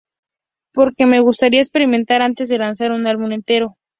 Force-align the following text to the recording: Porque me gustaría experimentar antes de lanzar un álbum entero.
Porque 0.73 1.05
me 1.05 1.19
gustaría 1.19 1.59
experimentar 1.61 2.23
antes 2.23 2.49
de 2.49 2.57
lanzar 2.57 2.91
un 2.91 3.05
álbum 3.05 3.33
entero. 3.33 3.77